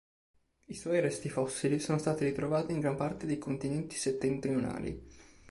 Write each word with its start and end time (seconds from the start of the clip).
I 0.65 0.73
suoi 0.73 0.99
resti 0.99 1.29
fossili 1.29 1.77
sono 1.79 1.99
stati 1.99 2.25
ritrovati 2.25 2.71
in 2.73 2.79
gran 2.79 2.95
parte 2.95 3.27
dei 3.27 3.37
continenti 3.37 3.95
settentrionali. 3.97 5.03